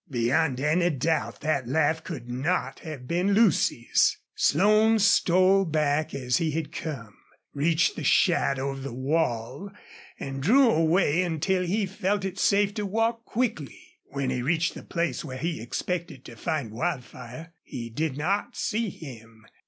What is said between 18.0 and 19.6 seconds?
not see him.